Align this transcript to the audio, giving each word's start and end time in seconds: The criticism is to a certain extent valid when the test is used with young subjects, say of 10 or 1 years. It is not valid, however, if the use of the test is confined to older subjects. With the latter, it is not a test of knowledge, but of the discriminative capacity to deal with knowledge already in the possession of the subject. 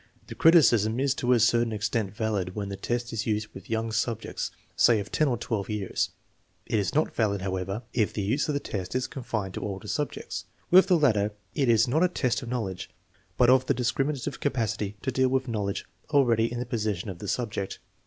The 0.25 0.33
criticism 0.33 0.99
is 0.99 1.13
to 1.13 1.31
a 1.31 1.39
certain 1.39 1.71
extent 1.71 2.15
valid 2.15 2.55
when 2.55 2.69
the 2.69 2.75
test 2.75 3.13
is 3.13 3.27
used 3.27 3.49
with 3.53 3.69
young 3.69 3.91
subjects, 3.91 4.49
say 4.75 4.99
of 4.99 5.11
10 5.11 5.27
or 5.27 5.37
1 5.37 5.65
years. 5.67 6.09
It 6.65 6.79
is 6.79 6.95
not 6.95 7.13
valid, 7.13 7.43
however, 7.43 7.83
if 7.93 8.11
the 8.11 8.23
use 8.23 8.47
of 8.49 8.55
the 8.55 8.59
test 8.59 8.95
is 8.95 9.05
confined 9.05 9.53
to 9.53 9.61
older 9.61 9.87
subjects. 9.87 10.45
With 10.71 10.87
the 10.87 10.97
latter, 10.97 11.33
it 11.53 11.69
is 11.69 11.87
not 11.87 12.03
a 12.03 12.07
test 12.07 12.41
of 12.41 12.49
knowledge, 12.49 12.89
but 13.37 13.51
of 13.51 13.67
the 13.67 13.75
discriminative 13.75 14.39
capacity 14.39 14.97
to 15.03 15.11
deal 15.11 15.29
with 15.29 15.47
knowledge 15.47 15.85
already 16.09 16.51
in 16.51 16.57
the 16.57 16.65
possession 16.65 17.07
of 17.11 17.19
the 17.19 17.27
subject. 17.27 17.77